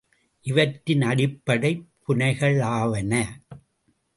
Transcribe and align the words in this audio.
இவற்றின் 0.45 1.01
அடிப்படைப் 1.01 1.83
புனைவுகளாவன. 2.07 3.13